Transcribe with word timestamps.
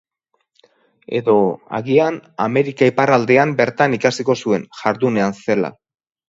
Edo, 1.19 1.35
agian, 1.79 2.17
Amerika 2.45 2.87
iparraldean 2.93 3.53
bertan 3.61 3.95
ikasiko 3.99 4.37
zuen, 4.41 4.65
jardunean 4.81 5.39
zela. 5.45 5.73